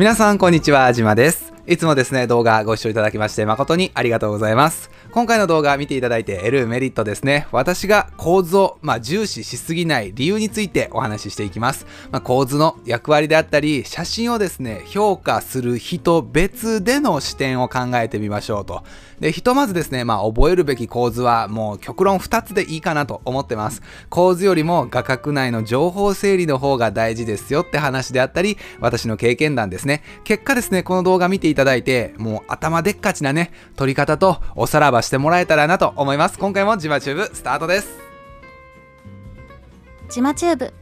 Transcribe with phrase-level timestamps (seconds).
[0.00, 1.52] 皆さんこんにちは、じまです。
[1.66, 4.90] いつもですね、動画ご視聴いただきまして誠にありがとうございます。
[5.10, 7.48] 今回の動画見ていただいて得るメリットですね。
[7.52, 11.84] 私が構図を、まあ、重視しすぎない理由についてお話ししていきます。
[12.10, 18.82] まあ、構図の役割であったり、写真をですね、評価する人別での視点を考えてみましょうと。
[19.20, 23.82] で、ひとまずですね、まあ、覚えるべき構図はもう極論2つでいいかなと思ってます。
[24.08, 30.02] 構図よりも画角内の情報整理の方が大事ですよって話であったり、私の経験談ですね。
[30.24, 36.38] 結果ですね、この動画見ていただいて、もう頭でっかちなね、撮り方とおさらばしてもらえたらなと思います。
[36.38, 37.88] 今回もジマチューブスタートです。
[40.08, 40.72] ジマチューブ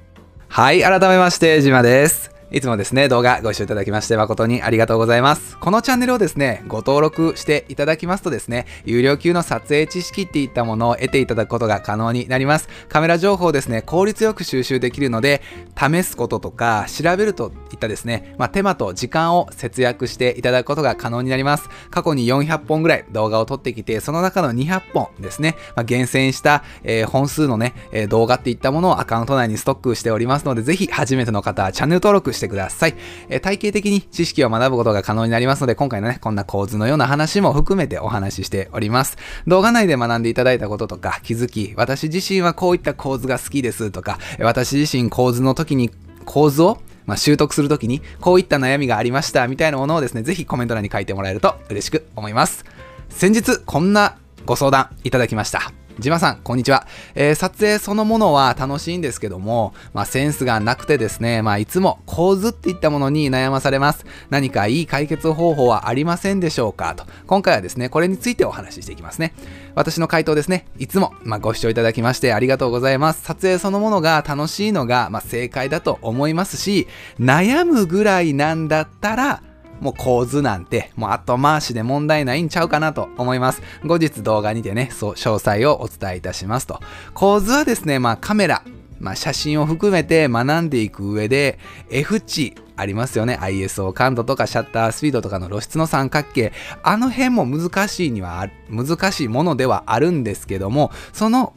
[0.49, 2.38] はい、改めまして、ジマです。
[2.51, 5.59] いつもですね、動画ご視聴いただきまして誠にありがとうございます。
[5.59, 12.71] このチャンネルをですね、ご登録していただきますとですね、有料級の撮影知識っていったものを得ていただくことが可能になります。
[12.89, 15.43] カメラ情報をですね、効率よく収集できるので、
[15.77, 21.69] 試すこととか調べるといったですね、まあ、手間と時間を節約していただくことが可能になります。
[21.91, 32.95] 過去に400本ぐらい動画を撮ってきて、その中の200本ですね、まあ、厳選した、えー本数のね、え動画っていったものをアカウント内にストックしておりますので、ぜひ初めての方はチャンネル登録してしてください。
[33.29, 39.19] え体系的に知識を学ぶことが可能になりますので、今回のね、こんな構図のような話も含めてお話ししております。
[39.47, 45.91] 動画内で学んでいただいたこととか気づき、私自身はこういった構図が好きですとか、私自身構図の時に
[46.25, 52.67] 構図をまあ、習得するときにこういった悩みがありましたみたいなものをですね、ぜひコメント欄に書いてもらえると嬉しく思います。
[53.09, 55.88] 先日こんなご相談いただきました。
[55.99, 56.87] ジマさん、こんにちは。
[57.17, 64.07] えー撮影そのものは楽しいんですけども、まあ、センスがなくてですね、まあ、いつも構図っていったものに悩まされます。
[64.31, 66.95] 何かいい解決方法はありませんでしょうか？
[66.95, 67.05] と。
[67.27, 69.35] 今回はですね、これについてお話ししていきますね。
[69.75, 73.23] 私の回答ですね、いつも、まあ、ご視聴いただきましてありがとうございます。
[73.23, 76.87] 撮影そのものが楽しいのが、まあ、正解だと思いますし、
[77.19, 79.43] 悩むぐらいなんだったら、
[79.81, 83.63] もう構図なんて、もう後回しで問題ないんちゃうかなと思います。
[83.85, 86.81] 後日動画にてね、そう、詳細をお伝えいたしますと。
[87.15, 88.63] 構図はですね、まあカメラ、
[89.01, 91.59] まあ写真を含めて学んでいく上で、
[91.91, 93.37] F 値、ありますよね。
[93.41, 96.53] ISO 感度とかシャッタースピードとかの露出の三角形。
[96.83, 101.53] あの辺も難しいには、難しいものではあるんですけども、その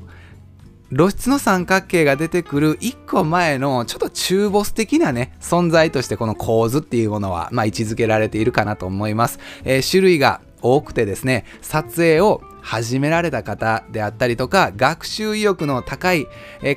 [0.92, 9.40] 露出の三角形が出てくる一個前のちょっと中ボス的なね、存在としてこの構図っていうものは、まあ、位置づけられているかなと思います。
[9.64, 16.28] えー種類が多くてですね、撮影を始められた方であったりとか、学習意欲の高い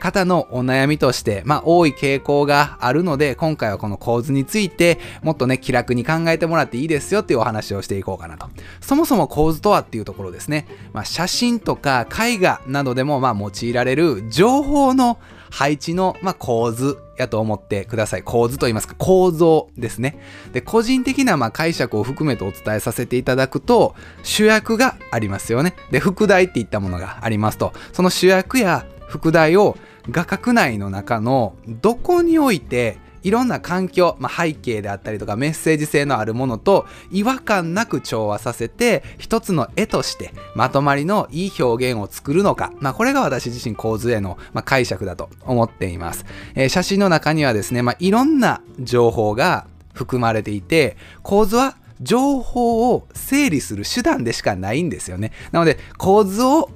[0.00, 8.48] 方のお悩みとして、まあ、多い傾向があるので、今回はこの構図について、もっとね、気楽に考えてもらっていいですよっていうお話をしていこうかなと。
[8.80, 10.66] そもそも構図とはっていうところですね。
[10.92, 15.18] まあ、写真とか絵画などでも、まあ、用いられる情報の
[15.54, 18.24] 配置の、まあ、構図やと思ってください。
[18.24, 20.18] 構図と言いますか、構造ですね。
[20.52, 23.94] で、個人的なまあ解釈を含めてお伝えさせていただくと、
[24.24, 25.76] 主役がありますよね。
[25.92, 29.76] で、副題っていったものがありますと、その主役や副題を
[30.10, 46.24] 画角内の中のどこにおいていろんな環境、まあ、背景であったりとかメッセージ性のあるものと違和感なく調和させて一つの絵としてまとまりのいい表現を作るのか、まあ、これが私自身構図への、まあ、解釈だと思っています、
[46.54, 55.30] えー写真の中にはですね、まあ、いろんな情報が含まれていて構図は情報を整理する手段でしかないんですよね。
[55.52, 56.68] なので構図を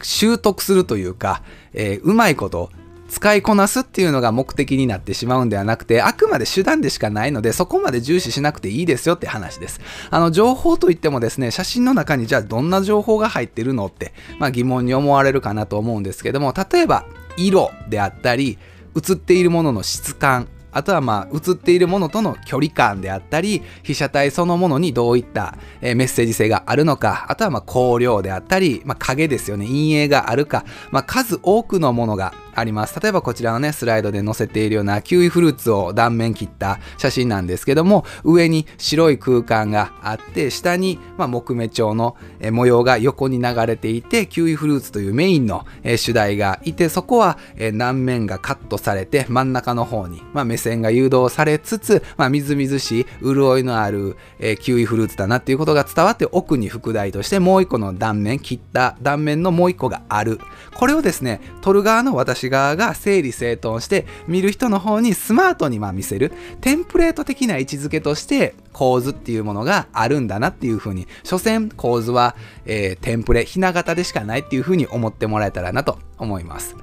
[0.00, 1.42] 習得するというか、
[1.72, 2.70] えーうまいこと
[3.10, 9.80] 使いこなすっていうのが目的になってしまうんではなくて、あくまで手段でしかないので、そこまで重視しなくていいですよって話です。
[10.10, 17.04] あの、情報といってもですね、写真の中にじゃあどんな情報が入ってるのって、まあ疑問に思われるかなと思うんですけども、例えば、
[17.36, 18.58] 色であったり、
[18.96, 32.98] 映っているものの質感、あとはまあ映っているものとの距離感であったり被写体そのものにどういった、メッセージ性があるのかあとはまあ光量であったり、まあ、影ですよね陰影があるか、まあ、数多くのものがあります。
[33.00, 42.16] 例えばこちらのねスライドで載せているようなキウイフルーツを断面切った写真なんですけども上に白い空間があって下にまあ木目調の
[42.52, 45.66] 模様が横に流れていてキウイフルーツというメインの
[45.96, 47.38] 主題がいてそこは
[47.74, 54.16] 断面がカットされて真ん中の方にまあ目線が誘導されつつまあみずみずしい潤いのある
[54.60, 60.40] キウイフルーツだなっていうことが伝わって奥に副題としてもう一個の断面切った断面のもう一個がある。
[60.74, 76.76] これをですね撮る側の私側が整理整頓して見る人の方にスマートにま見せるテンプレート的な位置づけとして構図っていうものがあるんだなっていうふうに所詮構図は、えーテンプレひな形でしかないっていうふうに思ってもらえたらなと思います。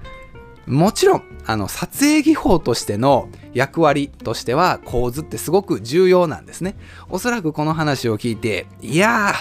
[0.67, 6.75] もちろん、あの、撮影技法としての役割としては構図ってすごく重要なんですね。
[7.09, 9.33] おそらくこの話を聞いて、いや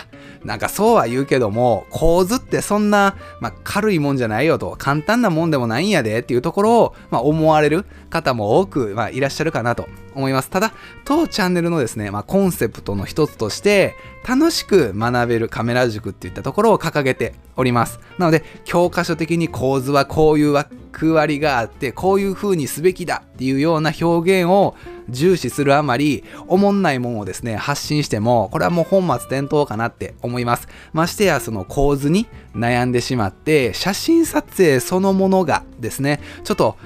[0.43, 10.51] ー、なんかそうは言うけども、構図ってそんな、まあ、軽いもんじゃないよと、簡単なもんでもないんやでっていうところを、まあ、思われる方も多く、まあ、いらっしゃるかなと思います。
[10.51, 10.73] ただ、
[11.05, 13.95] 当チャンネルのですね、まあ、コンセプトの一つとして、
[14.27, 18.01] 楽しく学べるカメラ塾っていったところを掲げております。
[18.19, 20.53] なので、教科書的に構図はこういう
[20.97, 24.75] 役割があって、こういう風にすべきだっていうような表現を
[25.11, 30.69] 重視するあまり、おもんないもんをですね、発信しても、これはもう本末転倒かなって思います。
[30.95, 36.77] ましてや、その構図に悩んでしまって、写真撮影そのものがですね、ちょっと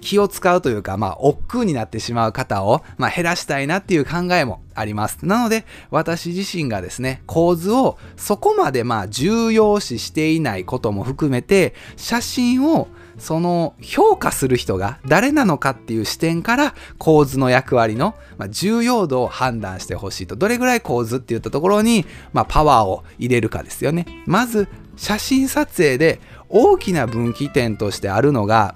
[0.00, 5.18] 気を使うというか、まあ、億劫になってしまう方を、まあ、減らしたいなっていう考えもあります。
[5.22, 12.88] なので、私自身がですね、構図をそこまでまあ重要視していないことも含めて、写真を
[13.18, 20.36] その評価する人が誰なのかっていう視点から構図の役割のまあ重要度を判断してほしいと。
[20.36, 24.06] どれぐらい構図って言ったところに、まあ、パワーを入れるかですよね。
[24.26, 28.74] まず、写真撮影で大きな分岐点としてあるのが、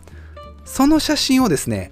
[0.65, 1.91] その写真をですね、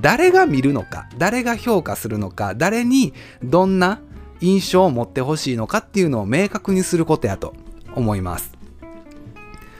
[0.00, 4.00] 誰が見るのか、誰が評価するのか、誰にどんな
[4.40, 7.54] 印象を持ってほしいのかっていうのを明確にすることやと
[7.94, 8.52] 思います。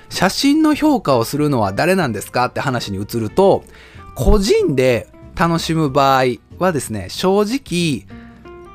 [0.08, 3.64] 写真の評価をするのは誰なんですかって話に移ると、
[4.14, 6.24] 個人で楽しむ場合
[6.58, 8.06] はですね、正直、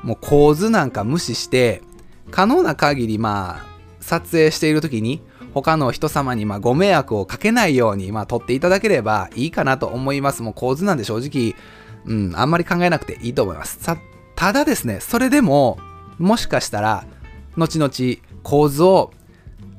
[0.02, 1.82] もう構図なんか無視して、
[2.30, 3.66] 可能な限りまあ、
[4.00, 5.22] 撮影している時に
[5.62, 10.42] 他の人様にまご迷惑をかけないようにまあ撮っていただければいいかなと思います。
[10.42, 11.54] もう構図なんで正直、
[12.06, 13.78] うん、あんまり考えなくていいと思います。
[13.80, 13.98] さ
[14.36, 15.78] ただですね、それでも、
[16.18, 17.04] もしかしたら、
[17.56, 17.92] 後々
[18.44, 19.10] 構図を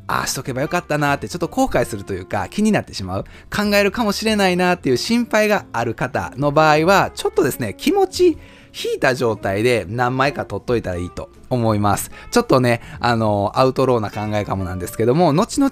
[0.06, 8.26] ああしとけばよかったなってちょっと後悔するというか気になってしまう考えるかもしれないなっていう心配がある方の場合はちょっとですね気持ち
[8.74, 12.12] 引いた状態で何枚か取っといたらいいと思います。
[12.32, 15.72] ちょっとね、あの、アウトローな考えかもなんですけども、後々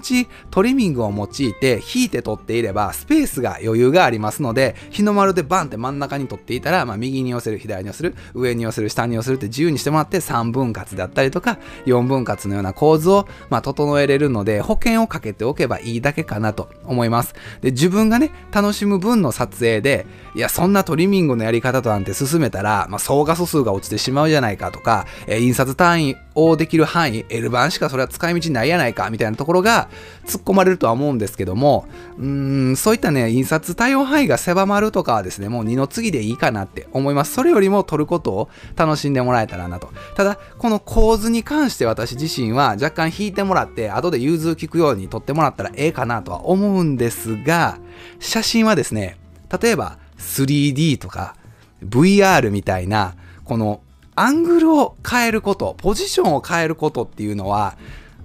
[0.50, 17.34] トリミングを用いて引いて取っていれば、スペースが余裕がありますので、日の丸でバンって真ん中に取っていたら、まあ、右に寄せる、左に寄せる、上に寄せる、下に寄せるって自由にしてもらって3分割だったりとか、4分割のような構図を、まあ、整えれるので、保険をかけておけばいいだけかなと思います。
[17.60, 29.88] で、自分がね、楽しむ分の撮影で、いや、そんなトリミングのやり方となんて進めたら、まあ、総画素数が落ちてしまうじゃないかとか、えー、印刷単位をできる範囲、L 版しかそれは使い道ないやないか、みたいなところが
[30.26, 31.86] 突っ込まれるとは思うんですけども、
[32.18, 37.32] うーん、そういったね、印刷対応範囲が狭まるとかはですね、もう二の次でいいかなって思います。
[37.32, 39.90] それよりも撮ることを楽しんでもらえたらなと。
[40.16, 47.78] ただ、この構図に関して私自身は若干引いてもらって、後で融通聞くように撮ってもらったらええかなとは思うんですが、
[48.20, 49.18] 写真はですね、
[49.62, 51.36] 例えば 3D とか
[51.84, 53.80] VR みたいな、この
[54.18, 57.78] アングルを変えること、ポジションを変えることっていうのは、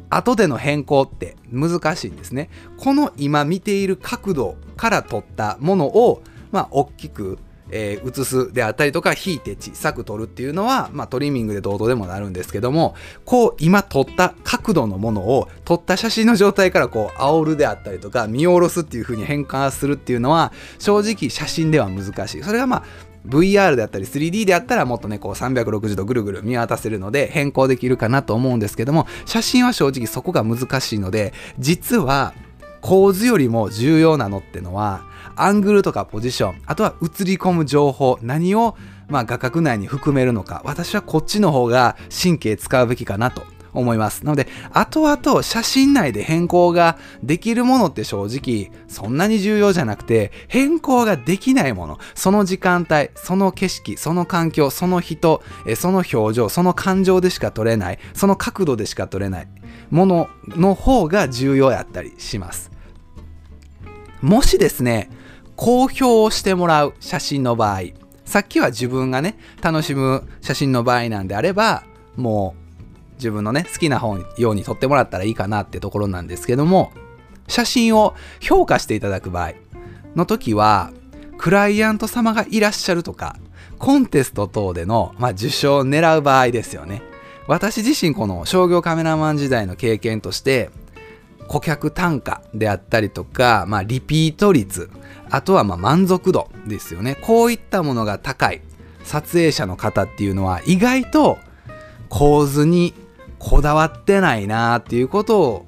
[0.10, 2.50] 後での変更って難しいんですね。
[2.78, 7.38] この今見ている角度から撮ったものを、まあ、大きく、
[7.70, 22.44] えー、映すであったりとか、引いて小さく撮るっていうのは、まあ、トリミングでどうとでもなるんですけども、こう、今撮った角度のものを、撮った写真の状態からこう、煽るであったりとか、見下ろすっていう風に変換するっていうのは、正直写真では難しい。
[22.44, 22.84] それがまあ、
[23.28, 32.34] VR であったり 3D であったらもっとね、こう360度ぐるぐる見渡せるので変更できるかなと思うんですけども、写真は正直そこが難しいので、実は
[32.82, 38.76] 構図よりも重要なのってのは、アングルとかポジション、あとは映り込む情報、何を
[39.08, 44.26] まあ画角内に含めるのか、私はこっちの方が神経使うべきかなと思います。
[44.26, 55.42] なので、後々写真内で変更ができるものって正直そんなに重要じゃなくて、変更ができないもの、その時間帯、その景色、その環境、その人、
[55.76, 59.48] その表情、その感情でしか撮れない、その角度でしか撮れない
[59.90, 62.72] ものの方が重要やったりします。
[64.22, 65.10] もしですね、
[65.56, 67.82] 公表をしてもらう写真の場合、
[68.26, 71.84] さっきは自分がね、楽しむ写真の場合なんであれば、
[72.16, 72.63] もう
[73.16, 76.92] 自分のね、好きな方ように撮ってもらったらいいかなってところなんですけども、
[77.48, 79.54] 写真を評価していただく場合
[80.16, 80.92] の時は、
[81.38, 83.36] クライアント様がいらっしゃるとか、
[83.80, 87.02] コンテスト等での、まあ、受賞を狙う場合ですよね。
[87.48, 90.70] 私自身この商業カメラマン時代の経験として、
[91.48, 94.90] 顧客単価であったりとか、まあ、リピート率、
[95.30, 97.16] あとはま満足度ですよね。
[97.22, 98.62] こういったものが高い
[99.04, 101.38] 撮影者の方っていうのは意外と
[102.10, 102.94] 構図に
[103.44, 105.66] こだわってないなっていうことを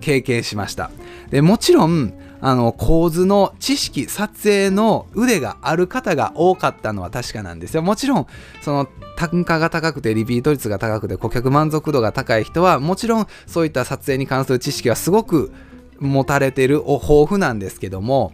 [0.00, 0.90] 経験しました。
[1.30, 8.26] でもちろんあの構図の知識撮影の腕がある方が多かったのは確かなんですよもちろん
[8.60, 15.50] その単価が高くてリピート率が高くて顧客満足度が高い人はもちろんそういった撮影に関する知識はすごく
[15.98, 18.32] 持たれてるお豊富なんですけども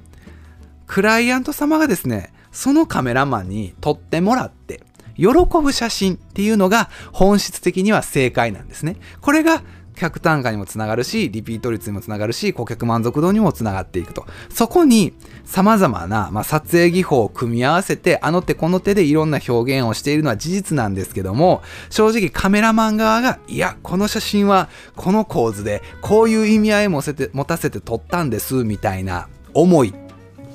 [0.86, 4.82] クライアント様がですねそのカメラマンに撮ってもらって
[5.22, 8.96] 喜ぶ写真っていうのが本質的には正解なんですね。
[9.20, 9.62] これが
[9.94, 14.26] 客単価にもつながるし、リピート率にもつながるし、顧客満足度にもつながっていくと。
[14.50, 15.12] そこに
[15.44, 29.94] 様々な、まあ、撮影技法を組み合わせて、あの手この手でいろんな表現をしているのは事実なんですけども、正直カメラマン側が、いや、この写真はこの構図で、こういう意味合いもせて持たせて撮ったんです、みたいな思い、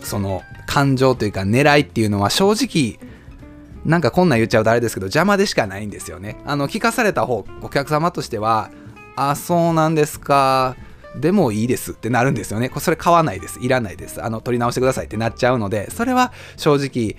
[0.01, 2.99] その感情というか狙いっていうのは正直、
[3.87, 6.41] なんかこんなん言っちゃうとあれですけど邪魔でしかないんですよね。
[6.45, 8.69] あの聞かされた方お客様としては
[9.15, 10.75] あそうなんですか
[11.15, 12.69] でもいいですってなるんですよね。
[12.79, 13.59] それ買わないです。
[13.61, 14.23] いらないです。
[14.23, 17.15] あの、取り直してくださいってなっちゃうので、それは正直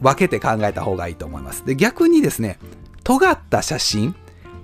[0.00, 1.64] 分けて考えた方がいいと思います。
[1.64, 2.58] で、逆にですね、
[3.04, 4.14] 尖った写真っ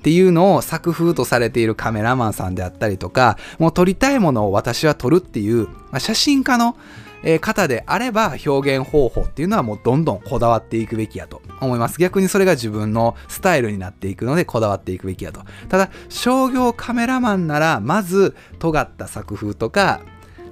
[0.02, 6.76] ていうのを作風とされているカメラマンさんであったりとか、もう撮りたいものを私は撮るっていう、まあ、写真家の
[7.24, 11.98] え方であれば表現方法っていうのはもうどんどんこだわっていくべきやと思います。
[11.98, 15.40] 逆にそれが自分のスタイルになっていくのでこだわっていくべきやと。
[15.68, 20.00] ただ、商業カメラマンならまず尖った作風とか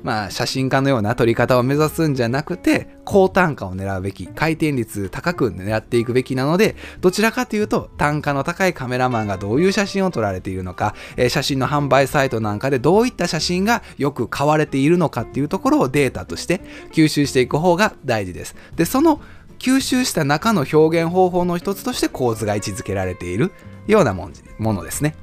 [0.02, 16.60] まあ、写真家のような撮り方を目指すんじゃなくて、高単価を狙うべき、回転率高く狙っていくべきなので、どちらかというと、単価の高いカメラマンがどういう写真を撮られているのか、えー、写真の販売サイトなんかでどういった写真がよく買われているのかっていうところをデータとして
[16.92, 18.56] 吸収していく方が大事です。
[18.76, 19.20] で、その
[19.58, 23.52] 吸収した中の表現方法の一つとして構図が位置づけられている
[23.86, 24.28] ようなも
[24.58, 25.14] のですね。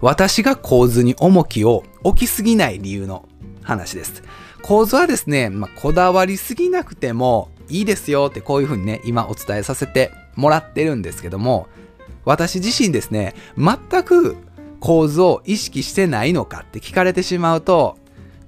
[0.00, 3.28] 私が構図に重きを置きすぎない理由の
[3.62, 4.22] 話です。
[4.62, 11.68] 構図はですね、まあ、こだわりすぎなくてもいいですよってこういうふうにね、今お伝えさせてもらってるんですけども、
[12.24, 14.36] 私自身ですね、全く
[14.80, 17.96] 構図を意識してないのかって聞かれてしまうと、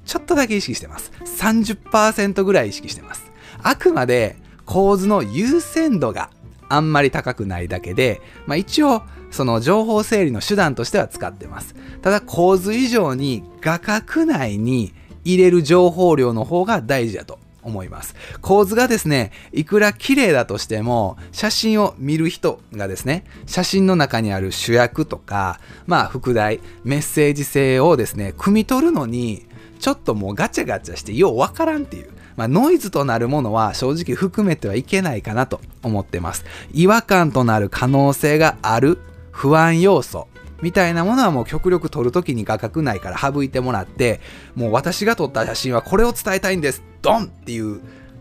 [0.04, 1.12] ちょっとだけ意識してます。
[1.24, 3.30] 30%ぐらい意識してます。
[3.62, 6.30] あくまで構図の優先度が
[6.68, 11.74] あんまり高くないだけで、まあ、一応その情報整理の手段としては使ってます。
[12.02, 14.94] ただ構図以上に画角内に
[15.24, 18.14] 入れる情報量の方が大事だと思います。
[18.40, 29.46] 構図がですね、いくら綺麗だとしても、写真を見る人がですね、写真の中にある主役とか、まあ、副題、メッセージ性をですね、汲み取るのに、
[29.78, 32.10] ちょっともうガチャガチャしてようわからんっていう。
[32.36, 36.44] まあ、ノイズとなるものは正直含めてはいけないかなと思ってます。
[36.72, 38.98] 違和感となる可能性がある
[39.38, 40.26] 不安要素
[40.62, 44.20] みたいなものはもう極力撮るときに画角内から省いてもらって、
[44.56, 46.82] もう私が撮った写真はこれを伝えたいんです。
[47.02, 47.80] ドンっていう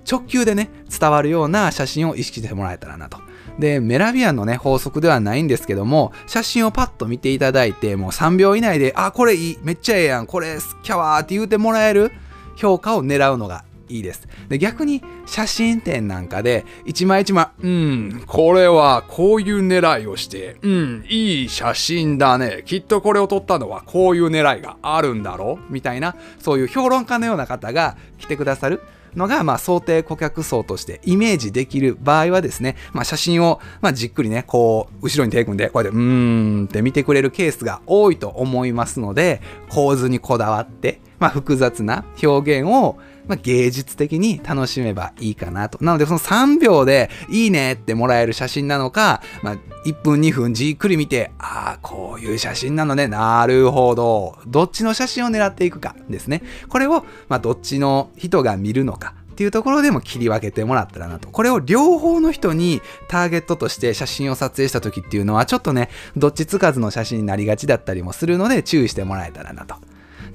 [0.10, 3.18] 直球でね、伝わるような写真を意識してもらえたらなと。
[3.58, 12.12] で、メラビアンのね、法則ではないんですけども、写真をパッと見ていただいて、もう3秒以内で、あ、これいい、めっちゃええやん、これキャワーって言うてもらえる
[12.56, 14.28] 評価を狙うのがいいです。
[14.50, 22.64] で、逆に写真展なんかで、一枚一枚、うん、これはこういう狙いをして、うん、いい写真だね。
[22.66, 28.82] きっとこれを撮ったのはこういう狙いがあるんだろうみたいな、そういう評論家のような方が来てくださる。
[29.16, 42.98] のが、まあ、想定顧客層としてイメージできる場合はですね、まあ、写真を、まあ、じっくりね、こう、後ろに手組んで、こうやって、うーんって見てくれるケースが多いと思いますので、構図にこだわって、まあ、複雑な表現を、
[43.28, 45.84] まあ、芸術的に楽しめばいいかなと。
[45.84, 53.08] なので、その3秒でいいねってもらえる写真なのか、まあ、1分2分じっくり見て、ああ、こういう写真なのね。
[53.08, 54.38] なるほど。
[54.48, 56.42] どっちの写真を狙っていくかですね。
[56.70, 59.14] これを、まあ、どっちの人が見るのか。
[59.32, 61.30] っていうところでも切り分けてもらったらなと。
[61.30, 69.76] これを両方の人にターゲットとして写真を撮影した時っていうのはちょっとね、どっちつかずの写真になりがちだったりもするので注意してもらえたらなと。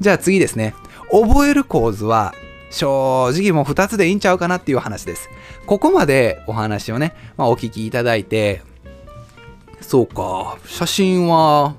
[0.02, 0.74] じゃあ次ですね。
[1.10, 2.34] 覚える構図は
[2.70, 5.30] 正直もう2つでいいんちゃうかなっていう話です。
[5.64, 8.62] ここまでお話をね、まあ、お聞きいただいて、
[9.80, 11.76] そうか、写真は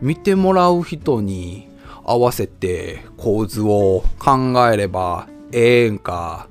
[0.00, 1.68] 見てもらう人に
[2.04, 6.48] 合わせて構図を考えればええんか。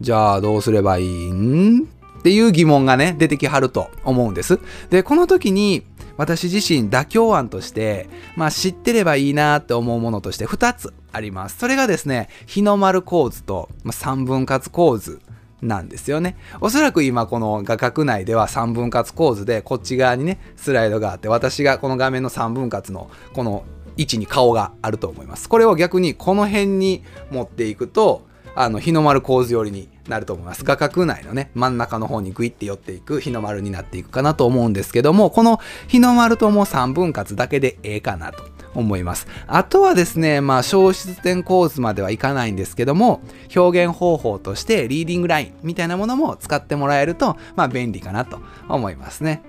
[0.00, 1.84] じゃあどうすればいいん？
[2.20, 4.58] っていう疑問がね、出てきはると思うんです。
[4.90, 5.84] で、この時に
[6.16, 11.58] 私自身妥協案として、まあ知ってればいいなって思うものとして2つあります。
[11.58, 15.20] それがですね、日の丸構図と、まあ、三分割構図
[15.62, 16.36] なんですよね。
[16.60, 23.64] おそらく今この画角内では3分割構図でこっち側にねスライドがあって私がこの画面の3分割のこの
[23.96, 25.48] 位置に顔があると思います。
[25.48, 30.64] これを逆にこの辺に持っていくと、あの日の丸構図寄りになると思います。
[30.64, 38.42] 画角内のね、真ん中の方にグイって寄っていく日の丸になっていくかなと思うんですけども、この日の丸とも3分割だけでええかなと
[38.74, 39.26] 思います。
[39.46, 43.20] あとはですね、まあ、消失点構図まではいかないんですけども、
[43.54, 49.42] 表現方法としてリーディングラインみたいなものも使ってもらえると、まあ、便利かなと思いますね。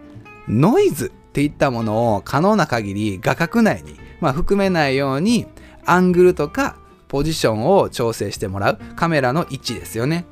[0.48, 5.48] ノイズっていったものを可能な限り画角内に、まあ、含めないように、
[5.86, 6.76] アングルとか
[7.08, 10.26] ポジションを調整してもらうカメラの位置ですよね。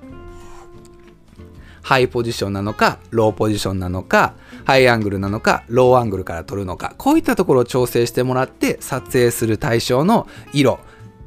[1.90, 10.78] ハイポジションなのか、ローポジションなのか、ハイアングルなのか、ローアングルから撮るのか、こういったところを調整してもらって撮影する対象の色、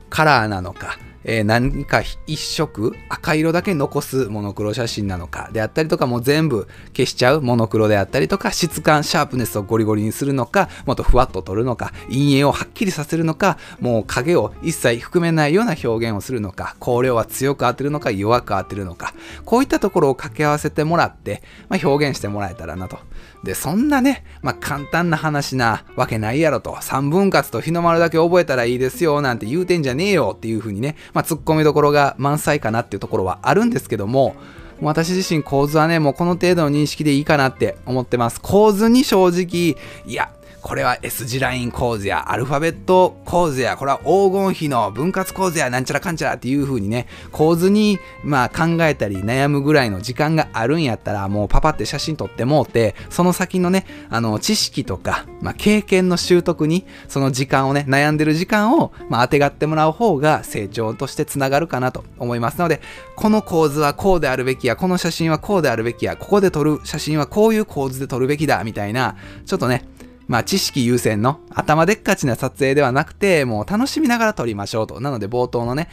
[0.09, 19.15] カラーなのか、えー、何か一色赤色だけ残すモノクロ写真なのかであったりとかもう全部消しちゃうモノクロであったりとか質感シャープネスをゴリゴリにするのかもっとふわっと撮るのか陰影をはっきりさせるのかもう影を一切含めないような表現をするのか光量は強く当てるのか弱く当てるのか
[19.45, 22.99] こういったところを掛け合わせてもらって、まあ、表現してもらえたらなと。
[23.43, 34.37] でそんなね、まあ、簡単な話なわけないやろと三分割と日の丸だけ覚えたらいいですよなんて言うてんじゃねえよっていう風にねまあ、突っ込みどころが満載かなっていうところはあるんですけども、
[34.81, 38.41] 私自身構図はね、もうこの程度の認識でいいかなって思ってます。
[38.41, 40.33] 構図に正直、いや、
[40.63, 62.81] これは S 字ライン構図やアルファベット構図やこれは黄金比の分割構図やなんちゃらかんちゃらっていう風にね構図にまあ考えたり悩むぐらいの時間があるんやったらもうパパって写真撮ってもうてその先のねあの知識とか、まあ、経験の習得にその時間をね悩んでる時間を、まあ、当てがってもらう方が成長としてつながるかなと思いますので
[63.17, 69.85] この構図はこうであるべきやこの写真はこうであるべきやここで撮る写真はこういう構図で撮るべきだみたいなちょっとね
[70.29, 75.01] まあ知識優先の頭でっかちな撮影ではなくて、もう楽しみながら撮りましょうと。
[75.01, 75.89] なので冒頭のね、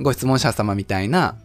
[0.00, 1.36] ご質問者様みたいな、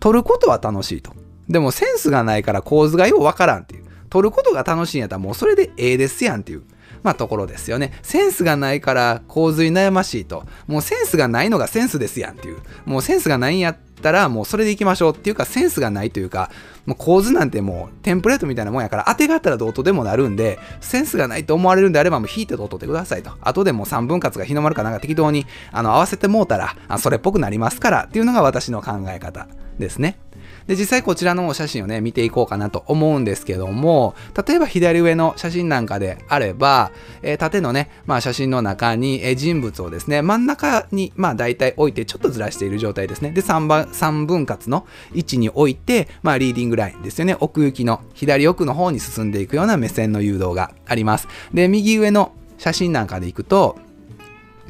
[0.00, 1.12] 撮ることは楽しいと。
[1.48, 3.84] でもセンスがないから構図がようわからんっていう。
[4.10, 6.62] 撮ることが楽しいんやったらもうそれでええですやんっていう。
[7.04, 7.92] まあところですよね。
[8.02, 10.44] センスがないから洪水悩ましいと。
[10.66, 12.58] もうセンスがないのがセンスですやんっていう。
[12.86, 16.50] もうセンスがないんやったらもうそれでいきましょうっていうかセンスがないというか
[16.86, 30.18] もう構図なんてもうテンプレートみたいなもんやから当てがあったらどうとでもなるんでセンスがないと思われるんであればもう引いてどうとってくださいと後でもう3分割が日の丸かなんか適当にあの合わせてもうたらあそれっぽくなりますからっていうのが私の考え方ですね。
[30.66, 34.14] で、実際こちらのお写真をね、見ていこうかなと思うんですけども、
[34.46, 36.90] 例えば左上の写真なんかであれば、
[37.22, 43.30] えー、縦のね、まあ写真の中に、え、人物をですね、真ん中に、まあ大体置いてちょっとずらしている状態ですね。
[43.30, 51.28] で、3, 番3分割の位置に置いて、まあリーディングラインですよね、奥行きの左奥の方に進んでいくような目線の誘導があります。
[51.52, 53.76] で、右上の写真なんかでいくと、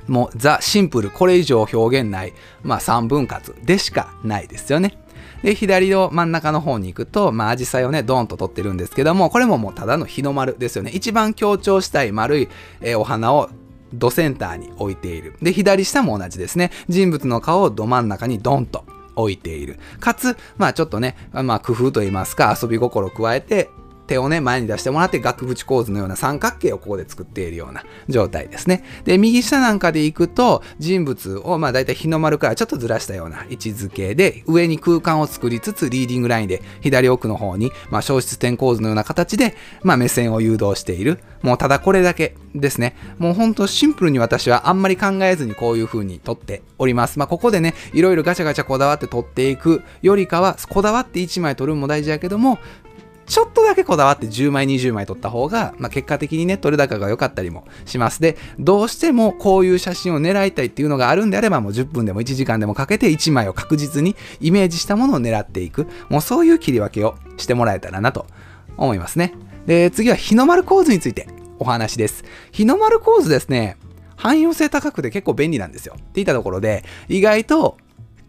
[0.06, 4.98] もうザ・シンプル、これ以上表現ない、まあ3分割でしかないですよね。
[5.44, 10.90] で、左の真ん中の方に行くと、まあ、アジサイをね、ドーンと撮ってるんですけども、これももうただの日の丸ですよね。
[10.90, 12.48] 一番強調したい丸い、
[12.80, 13.50] えー、お花を
[13.92, 15.36] ドセンターに置いている。
[15.42, 16.70] で、左下も同じですね。
[16.88, 19.78] 人物の顔をど真ん中にドンと置いている。
[20.00, 23.68] かつ、まあちょっとね、まあ工夫といいますか遊び心を加えて、
[24.06, 28.84] 手をね、前に出してもらって額縁構図のような三角形をここで作っているような状態ですね。
[29.04, 41.20] で、右下なんかで行くと、人物をまあ大体日の丸からちょっとずらしたような位置づけで、上に空間を作りつつ、リーディングラインで左奥の方に、まあ消失点構図のような形で、まあ目線を誘導している。
[41.42, 42.96] もうただこれだけですね。
[43.18, 47.18] もうほんとシンプルに私はあんまり考えずにこういう風に撮っております。
[47.18, 52.58] まあここでね、いろいろガチャガチャこだわって撮っていくよりかは、こだわって1枚撮るのも大事やけども、
[53.26, 58.20] ちょっとだけこだわって10枚、20枚撮った方が、まあ、結果的にね、撮れ高が良かったりもします。
[58.20, 65.86] で、どうしてもこういう写真を狙いたいっていうのがあるんであれば、もう10分でも1時間でもかけて1枚を確実にイメージしたものを狙っていく。
[66.08, 68.26] もうそういう切り分けをしてもらえたらなと
[68.76, 69.32] 思いますね。
[69.66, 72.24] で、次は日の丸構図についてお話です。
[72.52, 73.76] 日の丸構図ですね、
[74.16, 75.94] 汎用性高くて結構便利なんですよ。
[75.96, 77.78] って言ったところで、意外と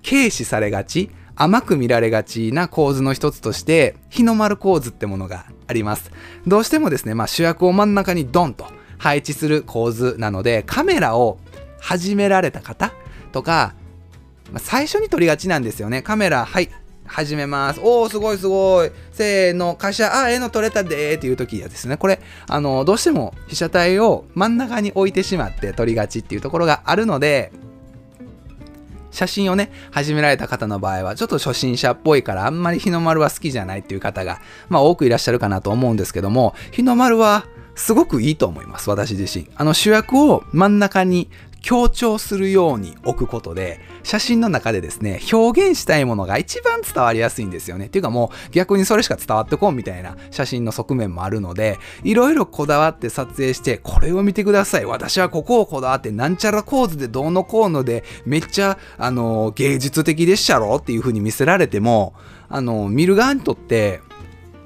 [0.07, 6.11] 軽視されがち、甘く見られがちな構図の一つとして、日の丸構図ってものがあります。
[6.47, 8.65] どうしてもですね、まあ、主役を真ん中にドンと
[8.97, 11.37] 配置する構図なので、カメラを
[11.79, 12.93] 始められた方
[13.31, 13.75] とか、
[14.51, 16.01] まあ、最初に撮りがちなんですよね。
[16.01, 16.69] カメラ、はい、
[17.05, 17.79] 始めます。
[17.83, 18.91] おー、すごいすごい。
[19.11, 27.51] せーの、会社、あ、ええの撮れたでーっていう時はですね、これ、あの、どうしても被写体を真ん中に置いてしまって撮りがちっていうところがあるので、
[29.15, 39.47] 写真をね、始められた方の場合は、ちょっと初心者っぽいから、あんまり日の丸は好きじゃないっていう方が、まあ多くいらっしゃるかなと思うんですけども、日の丸はすごくいいと思います、私自身。
[39.55, 41.29] あの主役を真ん中に
[41.65, 47.87] 強調するように置くことで、写真の中でですね、表現したいものが一番伝わりやすいんですよね。
[47.87, 54.85] っていうかもう逆にそれしか伝わってこんみたいな写真の側面もあるので、いろいろこだわって撮影して、これを見てください。
[54.85, 60.75] 私はここをこだわって、なんちゃら構図でどうのこうので、めっちゃ、あの、芸術的でっしゃろ？
[60.75, 62.13] っていう風に見せられても、
[62.47, 64.01] あの、見る側にとって、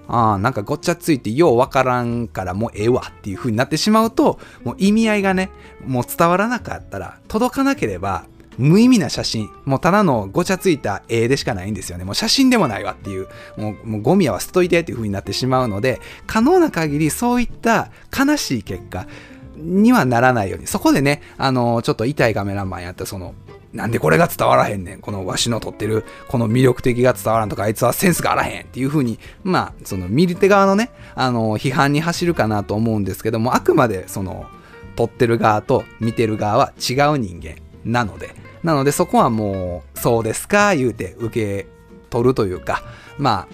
[0.09, 5.51] ああ、なんかごっちゃついてようわからんからもうええわっていう風になってしまうと、もう意味合いがね、
[5.85, 8.25] もう伝わらなかったら、届かなければ、
[8.57, 12.03] 無意味な写真、もうただのごちゃついた絵でしかないんですよね。
[12.03, 19.07] もう写真でもないわっていう、もうもうゴミは捨てといてっていう風になってしまうので、可能な限りそういった悲しい結果
[19.55, 23.33] にはならないように、そこでね、あの、ちょっと痛いカメラマンやったその、
[23.73, 24.99] なんでこれが伝わらへんねん。
[24.99, 34.47] このわしの撮ってる、この魅力的が伝わらんとか、あいつはセンスがあらへんっていう風に、まあ、その見る手側のね、あの、批判に走るかなと思うんですけども、あくまでその、
[34.95, 37.55] 撮ってる側と見てる側は違う人間
[37.85, 41.67] なので、なのでそこはもう、そうですか、言うて受け
[42.09, 42.83] 取るというか、
[43.17, 43.47] まあ、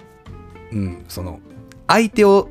[0.71, 1.39] うん、その、
[1.87, 2.49] 相手を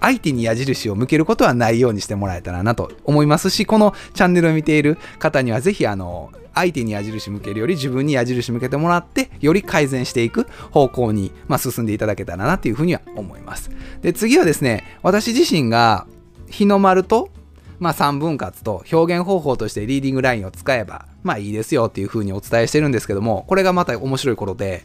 [0.00, 13.70] 相手に矢印を向けることはないようにしてもらえたらなと思いますし、このチャンネルを見ている方にはぜひあの、相手に矢印向けるより自分に矢印向けてもらって、より改善していく方向に、まあ、進んでいただけたらなというふうには思います。
[14.02, 16.06] で、次はですね、私自身が
[16.48, 17.30] 日の丸と、
[17.78, 24.84] まあ、3分割と表現方法としてリーディングラインを使えば、まあいいですよっていうふうにお伝えしてるんですけども、これがまた面白い頃で、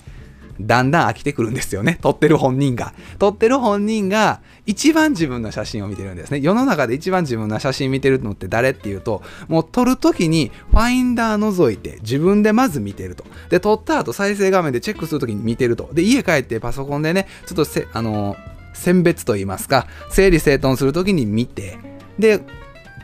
[0.59, 1.99] だんだん飽きてくるんですよね。
[2.01, 2.93] 撮ってる本人が。
[3.19, 6.39] 撮ってる本人が一番自分の写真を見てるんですね。
[6.41, 13.25] 世の中で一番自分の写真見てるのって誰っていうと、もう撮るときにファインダー覗いて自分でまず見てると。
[13.49, 15.89] で、撮った後再生画面でチェックするときに見てると。
[15.93, 18.35] で、家帰ってパソコンでね、ちょっとせ、あの
[18.73, 21.77] 選別と言いますか、整理整頓するときに見て、
[22.19, 22.41] で、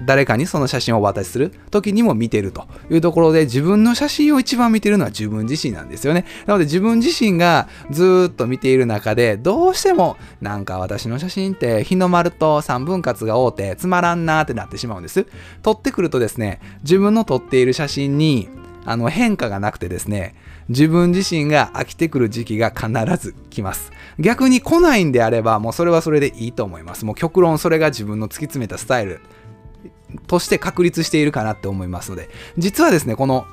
[0.06, 6.26] 誰かにその写真をお渡しする時にも見てるというところで自分の写真を一番見てるのは自分自身なんですよね。
[6.46, 15.28] なので自分自身がずっと見ている中でどうしてもなんか私の写真って日の丸と3分割が多てつまらんなーってなってしまうんです。
[15.62, 18.50] 撮ってくるとですね自分の撮っている写真に
[18.86, 20.36] あの変化がなくてですね
[20.70, 23.92] 自分自身が飽きてくる時期が必ず来ます。
[24.20, 27.06] 逆に来ないんであればもうそれはそれでいいと思います。
[27.06, 29.22] もう極論それが自分の突き詰めたスタイル
[30.28, 33.46] として確立しているかなって思いますので、実はですね、この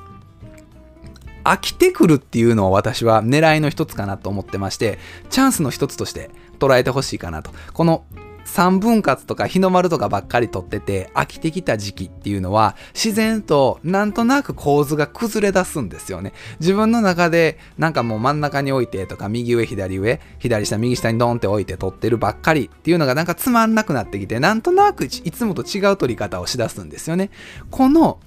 [1.45, 4.99] 飽きてくるっていうのを私は狙いの一つかなと思ってまして、
[5.31, 7.51] チャンスの一つとして捉えてほしいかなと。
[7.73, 8.05] この
[8.49, 16.33] 3分割とか日の丸とかばっかり取ってて飽きてきた時期っていうのは自然となんとなく構図が崩れ出すんですよね。
[16.59, 27.31] 自分の中でなんかもう真ん中に置いてとか右上左上左下右下にドンって置いて取ってるばっかりっていうのがなんかつまんなくなってきてなんとなくいつもと違う取り方をしだすんですよね。
[27.71, 28.19] この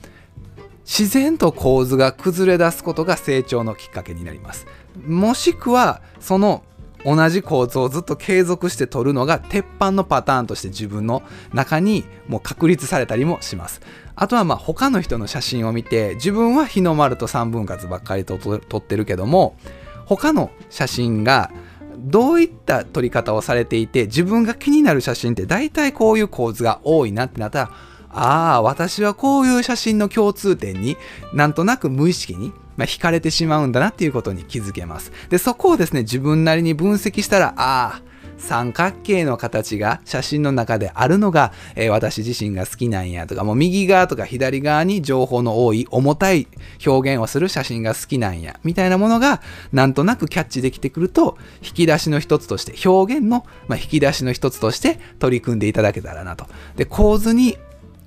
[0.85, 4.67] 自然と構図が崩れ出すことが成長のきっかけになります。
[5.05, 6.63] もしくはその
[7.05, 13.81] 同じ構造をずっと継続して取るのが鉄板のパターンとして自分の中にもう確立されたりもします。
[14.15, 19.55] あとはまあ他の人の写真を見て自分は日の丸と3分割ばっかりと撮ってるけども
[20.05, 21.51] 他の写真が
[21.97, 27.71] どういった撮り方をされていて自分が気になる写真って大体こういう構図が多いなってなったら
[28.09, 30.97] ああ私はこういう写真の共通点に
[31.33, 35.11] なんとなく無意識にまあ、惹かれてしまうんだなっていうことに気づけます。
[35.29, 38.01] で、そこをですね、自分なりに分析したら、ああ、
[38.39, 46.47] 三角形の形が写真の中であるのが、えー、私自身が好きなんやとか、もう右側とか左側に情報の多い重たい
[46.83, 56.47] 表現をする写真が好きなんや、みたいなものがなんとなくキャッチできてくると、引き出しの一つとして、表現の、まあ、引き出しの一つとして取り組んでいただけたらなと。
[56.77, 57.59] で、構図に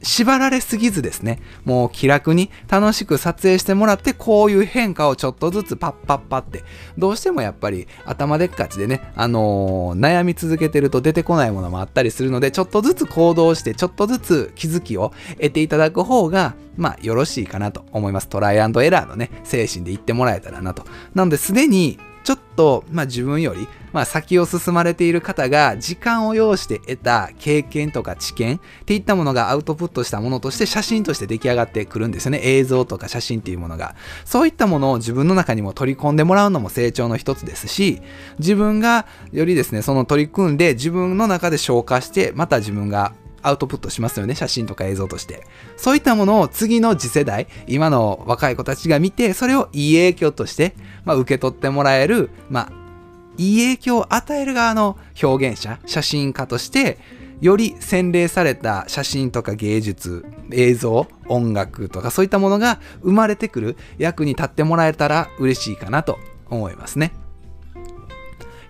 [0.05, 6.63] 縛られすぎずですね、もう気楽に楽しく撮影してもらって、こういう変化をちょっとずつパッパッパって、
[6.97, 18.29] どうしてもやっぱり頭でっかちでね、あのー、悩み続けてると出てこないものもあったりするので、ちょっとずつ行動して、ちょっとずつ気づきを得ていただく方が、まあ、よろしいかなと思います。
[18.29, 20.85] トライアンドエラーのね、精神で言ってもらえたらなと。
[21.15, 32.41] なので、すでにちょっと、まあ、自分より、まあ、先を進まれている方が時間を要して得た経験とか知見っていったものがアウトプットしたものとして写真として出来上がってくるんですよね。
[32.43, 33.95] 映像とか写真っていうものが。
[34.25, 38.01] そういったものを自分の中にも取り込んでもらうのも成長の一つですし、
[38.39, 43.13] 自分がよりですね、その取り組んで自分の中で消化して、また自分が
[43.45, 45.47] アウトプットしますよね、写真とか映像として。
[45.77, 52.73] そういったものを次の次世代、今の若い子たちが見て、それをいい影響として、まあ、受け取ってもらえる、まあ、
[53.37, 56.99] いい影響を与える側の表現者、写真家として、
[57.41, 67.24] より洗練された写真とか芸術、映像、音楽とかそういったものが生まれてくる役に立ってもらえたら嬉しいかなと思いますね。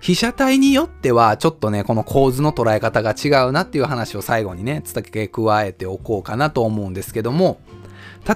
[0.04, 7.58] 被写体によってはちょっとね、この構図の捉え方が違うなっていう話を最後にね、付け加えておこうかなと思うんですけども、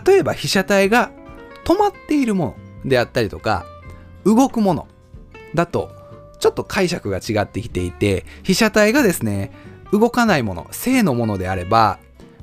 [0.07, 1.11] 例えば被写体が
[1.67, 3.67] 止まっているものであったりとか、
[4.25, 4.89] 動くもの
[5.55, 5.91] だと、
[6.41, 9.53] ちょっと解釈が違ってきていて、被写体がですね、
[9.93, 11.99] 動かないもの、正のものであれば、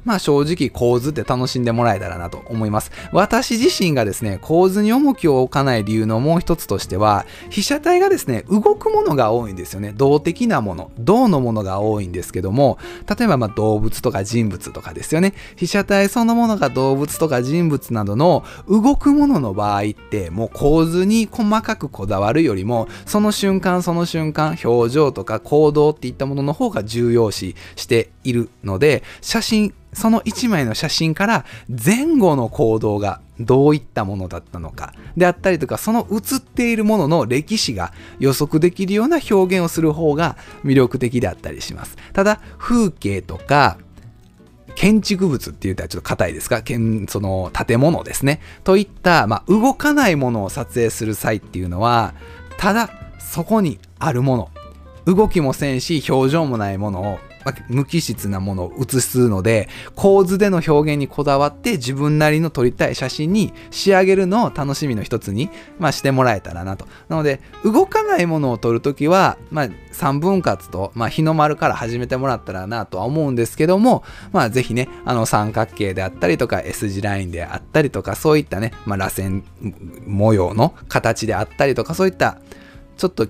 [0.05, 2.91] まあ正直構図って楽しんでもらえたらなと思います。
[3.11, 9.93] 私自身がですね、構図に重きを置かない理由のもう一つとしては、被写体がですね、動くものが多いんですよね。
[9.97, 12.77] 動的なもの、動のものが多いんですけども、
[13.17, 15.33] 例えばま動物とか人物とかですよね。
[15.55, 41.97] 被写体そのものが動物とか人物などの動くものの場合って、もう構図に細かくこだわるよりも、その瞬間その瞬間、表情とか行動っていったものの方が重要視しているので、写真その1枚の写真から前後の行動がどういったものだったのかであったりとかその写っているものの歴史が予測できるような表現をする方が魅力的であったりします。
[42.13, 43.77] ただ風景とか
[44.75, 46.61] 建築物って言ったらちょっと硬いですか
[47.07, 48.41] その建物ですね。
[48.63, 52.13] といった、まあ、動かないものを撮影する際っていうのは
[52.57, 54.49] ただそこにあるもの。
[55.05, 57.19] 動きもせんし表情もないものを
[57.69, 66.87] 無機質なものを写すので構図での表現にこだわって自分なりの撮りたい写真に仕上げるのを楽しみの一つに、まあ、してもらえたらなと。
[67.09, 79.43] なので動かないものを撮るときは、まあ、3分割と、まあ、日の丸から始めてもらったらなとは思うんですけども、まあ、ぜひねあの三角形であったりとか S 字ラインであったりとかそういったね、まあ、螺旋
[80.05, 82.39] 模様の形であったりとかそういった
[82.97, 83.27] ちょっと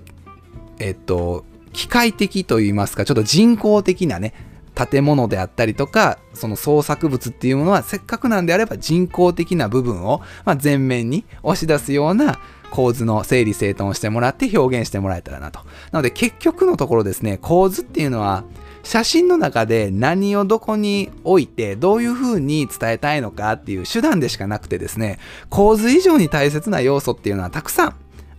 [0.78, 1.44] えっと
[1.76, 4.32] 機械的といいますか、ちょっと人工的なね、
[4.74, 12.38] 建物であったりとか、その創作物っていうものは、せっかくなんであれば人工的な部分を、まあ、前面に押し出すような
[12.70, 15.60] 構図の整理整頓をしてもらって表現してもらえたらなと。
[15.92, 18.44] なので結局のところですね、構図っていうのは、
[18.82, 25.18] 写真の中で何をどこに置いてどういう風に伝えたいのかっていう手段でしかなくてですね
[25.50, 27.94] 構図以上に大切な要素っていうのはたくさん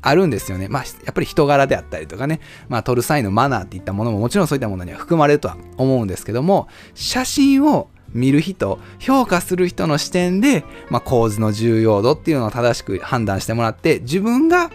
[0.07, 0.67] あるんですよね。
[0.69, 2.39] まあ、やっぱり人柄であったりとかね、
[2.69, 14.71] まあ、撮る際のマナーっていったものももちろんそういったものには含まれるとは思うんですけども、写真を見る人、評価する人の視点で、まあ、構図の重要度っていうのを正しく判断してもらって、自分が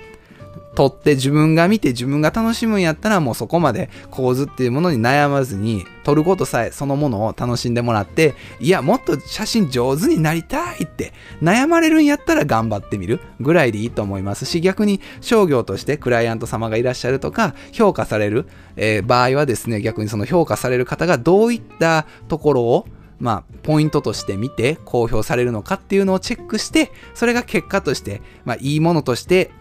[0.75, 22.87] 撮って自分が見て自分が楽しむんやったらもうそこまで構図っていうものに悩まずに撮ることさえそのものを楽しんでもらっていやもっと写真上手になりたいって悩まれるんやったら頑張ってみるぐらいでいいと思いますし逆に商業としてクライアント様がいらっしゃるとか評価される、えー、場合はですね逆にその評価される方がどういったところを
[23.21, 29.53] まあ、ポイントとして見て公表されるのかっていうのをチェックして、それが結果として、まあ、いいものとして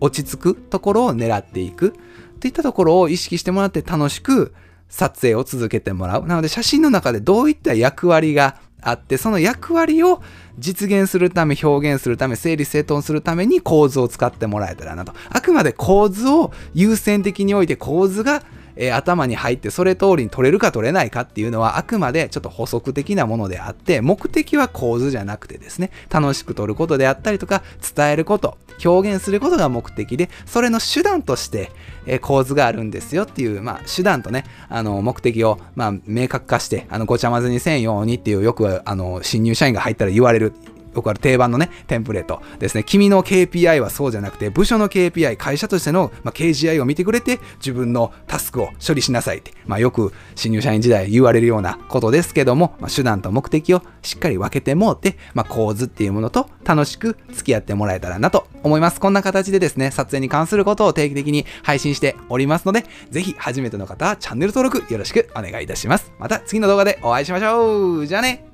[0.00, 1.94] 落ち着くところを狙っていく
[2.40, 4.54] といったところを意識してもらって楽しく
[4.88, 6.26] 撮影を続けてもらう。
[6.26, 10.22] なので写真の中でどういった役割があって、その役割を
[10.58, 15.12] 実現するため、表現するため、整理整頓するために構図を使ってもらえたらなと。
[15.28, 18.42] あくまで構図を優先的において構図が
[18.80, 27.62] えー、頭に入ってそれ通りに取れるか取れないかっていうのはあくまでちょっと補足的なものであって目的は構図じゃなくてですね楽しく取ることであったりとか
[27.94, 31.70] 伝えること表現することが目的でそれの手段として、
[32.06, 40.54] えー、構図があるんですよっていう、まあ、手段とねあの目的を、まあ、明確化してあのごちゃ混ぜにせんようにっていうよくあの新入社員が入ったら言われる
[40.94, 42.84] よくある定番のね、テンプレートですね。
[42.84, 59.00] 君の KPI はそうじゃなくて、部署の KPI、会社としての、まあ、KGI を見てくれて、自分のタスクを処理しなさいって、まあ、よく新入社員時代言われるようなことですけども、まあ、手段と目的をしっかり分けてもうて、まあ、構図っていうものと楽しく付き合ってもらえたらなと思います。
[59.00, 66.12] こんな形でですね、撮影に関することを定期的に配信しておりますので、ぜひ初めての方はチャンネル登録よろしくお願いいたします。
[66.18, 68.49] また次の動画でお会いしましょうじゃあね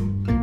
[0.00, 0.39] thank you